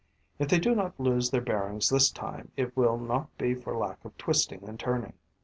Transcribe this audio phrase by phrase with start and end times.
[0.39, 4.03] If they do not lose their bearings this time, it will not be for lack
[4.03, 5.13] of twisting and turning.